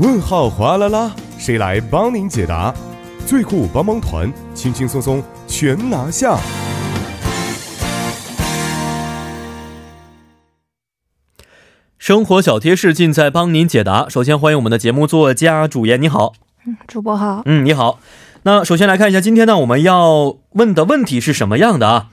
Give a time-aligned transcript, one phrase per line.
[0.00, 2.72] 问号哗啦啦，谁来帮您解答？
[3.26, 6.38] 最酷帮帮团，轻轻松松全拿下。
[11.98, 14.08] 生活小贴士尽在帮您解答。
[14.08, 16.32] 首先欢迎我们的节目作家主页，你好。
[16.64, 17.98] 嗯主播好，嗯，你好。
[18.44, 22.10] 那首先来看一下今天呢，我们要问的问题是什么样的啊？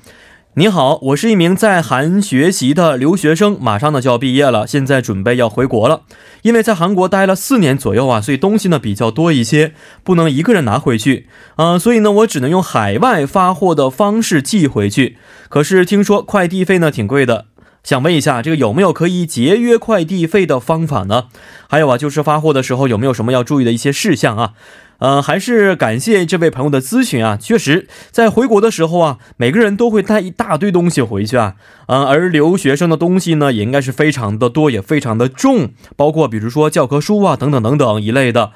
[0.57, 6.03] 你好，我是一名在韩学习的留学生，马上呢就要毕业了，现在准备要回国了。
[6.43, 11.27] 因为在韩国待了四年左右啊，所以东西呢比较多一些，不能一个人拿回去
[11.57, 15.17] 啊、所以呢我只能用海外发货的方式寄回去。
[15.49, 17.47] 可是听说快递费呢挺贵的，
[17.83, 21.25] 想问一下，这个有没有可以节约快递费的方法呢？
[21.67, 24.53] 还有啊，就是发货的时候有没有什么要注意的一些事项啊？
[24.99, 27.37] 呃，还是感谢这位朋友的咨询啊。
[27.37, 31.55] 确实，在回国的时候啊，每个人都会带一大堆东西回去啊。
[31.87, 38.51] 嗯、而留学生的东西呢，也应该是非常的多，也非常的重，包括比如说教科书啊，等等等等一类的。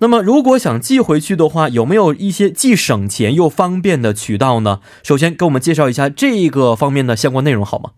[0.00, 4.80] 那么，如果想寄回去的话，有没有一些既省钱又方便的渠道呢？
[5.02, 7.90] 首先，给我们介绍一下这个方面的相关内容好吗？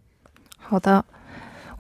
[0.56, 1.05] 好的。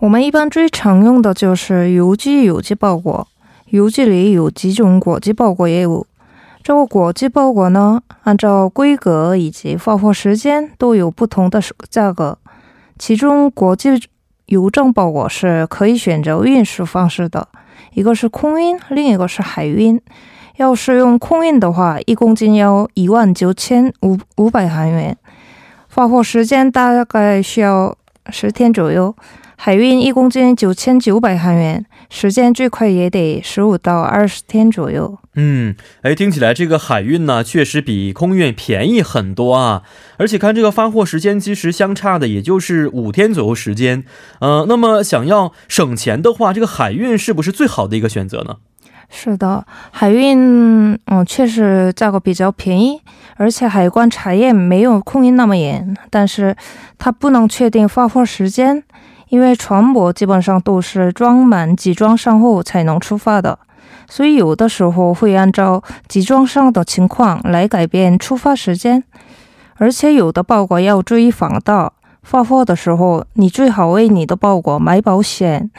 [0.00, 3.28] 我们一般最常用的就是邮寄邮寄包裹，
[3.70, 6.06] 邮寄里有几种国际包裹业务。
[6.62, 12.36] 这个国际包裹呢，按照规格以及发货时间都有不同的价格。
[12.98, 13.90] 其中，国际
[14.46, 17.48] 邮政包裹是可以选择运输方式的，
[17.94, 20.00] 一个是空运，另一个是海运。
[20.56, 25.16] 要是用空运的话，一公斤要一万九千五五百韩元，
[25.88, 27.96] 发货时间大概需要
[28.28, 29.14] 十天左右。
[29.62, 35.18] 海运一公斤九千九百韩元，时间最快也得十五到二十天左右。
[35.34, 39.82] 嗯，哎，听起来这个海运呢，确实比空运便宜很多啊。
[40.16, 44.02] 而且看这个发货时间，其实相差的也就是五天左右时间。
[44.38, 48.56] 呃，那么想要省钱的话，这个海运是不是最好的一个选择呢？
[49.10, 52.98] 是的，海运嗯确实价格比较便宜，
[53.36, 56.56] 而且海关查验没有空运那么严，但是
[56.96, 58.82] 它不能确定发货时间，
[59.30, 63.58] 因为船舶基本上都是装满集装箱后才能出发的，
[64.08, 69.02] 所以有的时候会按照集装箱的情况来改变出发时间，
[69.76, 71.92] 而且有的包裹要注意防盗，
[72.22, 75.70] 发货的时候你最好为你的包裹买保险，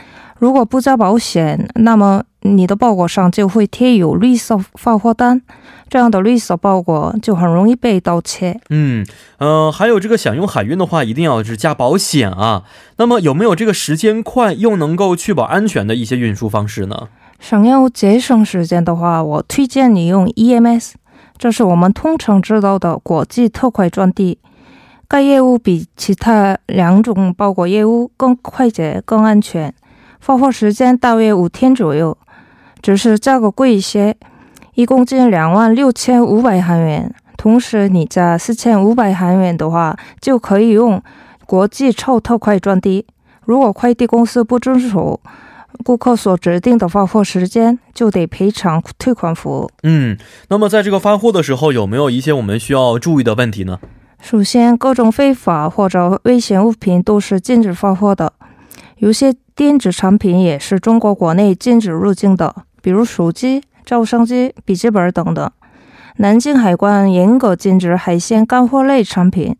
[0.41, 5.39] 如果不加保险，那么你的包裹上就会贴有绿色发货单，
[5.87, 8.59] 这样的绿色包裹就很容易被盗窃。
[8.71, 9.05] 嗯，
[9.37, 12.63] 呃，还有这个想用海运的话，一定要是加保险啊。
[12.97, 17.09] 那么有没有这个时间快又能够确保安全的一些运输方式呢？
[17.39, 20.93] 想要节省时间的话，我推荐你用 EMS，
[21.37, 24.39] 这是我们通常知道的国际特快专递。
[25.07, 29.71] 该业务比其他两种包裹业务更快捷、更安全，
[30.21, 32.15] 发货时间大约五天左右，
[32.79, 34.15] 只是价格贵一些，
[34.75, 37.11] 一公斤两万六千五百韩元。
[37.35, 41.01] 同时，你加四千五百韩元的话，就可以用
[41.47, 43.03] 国际超特快专递。
[43.45, 45.19] 如果快递公司不遵守
[45.83, 49.71] 顾客所指定的发货时间，就得赔偿退款服务。
[49.81, 50.15] 嗯，
[50.49, 53.79] 那么在这个发货的时候，有没有一些我们需要注意的问题呢？
[54.21, 58.31] 首先，各种非法或者危险物品都是禁止发货的。
[58.97, 65.51] 有些电子产品也是中国国内禁止入境的，比如手机、照相机、笔记本等等。
[66.15, 69.55] 南京海关严格禁止海鲜干货类产品，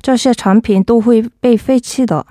[0.00, 2.24] 这些产品都会被废弃的。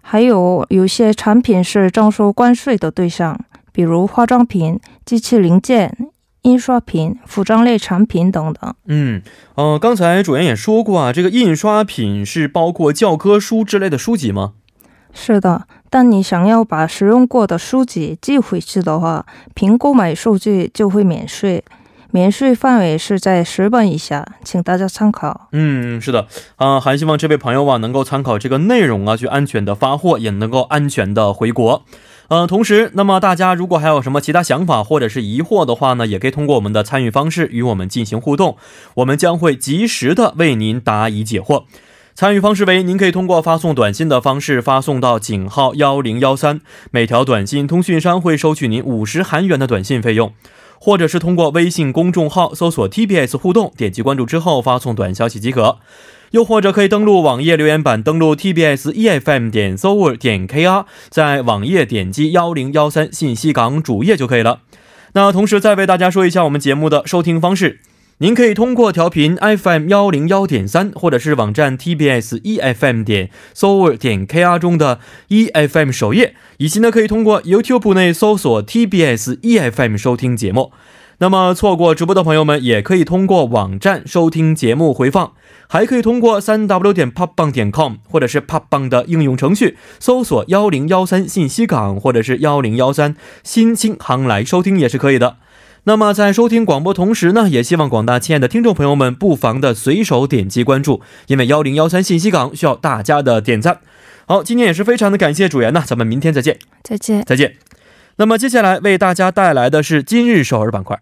[0.00, 3.38] 还有有些产品是征收关税的对象，
[3.70, 5.96] 比如化妆品、机器零件、
[6.42, 8.74] 印刷品、服装类产品等等。
[8.88, 9.22] 嗯，
[9.54, 14.54] 呃，刚才主任也说过啊，这个印刷品是包括教科书之类的书籍吗？
[15.12, 21.64] 是的，但你想要把使用过的书籍寄回去的话，凭购买数据就会免税，
[22.10, 25.48] 免税范围是在十本以下，请大家参考。
[25.52, 26.26] 嗯，是的，
[26.56, 31.84] 啊、还希望这位朋友啊能够参考这个内容啊，去安全的发货，也能够安全的回国。
[32.28, 38.58] 呃，同时，那么大家如果还有什么其他想法或者是疑惑的话呢，也可以通过我们的参与方式与我们进行互动，
[38.96, 41.64] 我们将会及时的为您答疑解惑。
[42.18, 46.60] 参与方式为：您可以通过发送短信的方式发送到井号幺零幺三，
[46.90, 50.32] 每条短信通讯商会收取您五十韩元的短信费用。
[50.80, 55.78] 或者是通过微信公众号搜索 TBS 互动，点击关注之后发送短消息即可。
[56.32, 64.62] 又或者可以登录网页留言板，登录 tbs efm 点 s o u r 点 kr，在网页点击幺零幺三信息港主页就可以了。
[65.12, 67.78] 那同时再为大家说一下我们节目的收听方式。
[68.20, 74.98] 您可以通过调频 FM 幺零幺点三，或者是网站 TBS EFM 点 s o u r 点 KR 中的
[75.28, 80.72] EFM 首页，以及呢可以通过 YouTube 内搜索 TBS EFM 收听节目。
[81.20, 85.34] 那么错过直播的朋友们，也可以通过网站收听节目回放，
[85.68, 95.36] 还可以通过三 W 点 popbang 点 com 或者是 popbang 的应用程序搜索幺零幺三信息港或者是幺零幺三新青航来收听也是可以的。
[95.88, 103.80] 那么在收听广播同时呢，也希望广大亲爱的听众朋友们不妨的随手点击关注，因为幺零幺三信息港需要大家的点赞。
[104.26, 107.22] 好，今天也是非常的感谢主言呢，咱们明天再见，再见。
[107.22, 107.56] 再见。
[108.16, 111.00] 那么接下来为大家带来的是今日首尔板块。